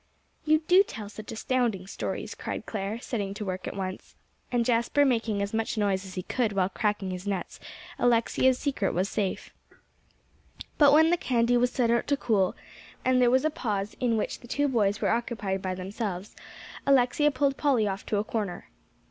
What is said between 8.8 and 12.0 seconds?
was safe. But when the candy was set